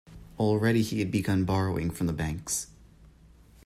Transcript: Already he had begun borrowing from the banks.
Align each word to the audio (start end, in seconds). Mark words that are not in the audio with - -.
Already 0.39 0.81
he 0.81 0.97
had 0.97 1.11
begun 1.11 1.45
borrowing 1.45 1.91
from 1.91 2.07
the 2.07 2.13
banks. 2.13 2.65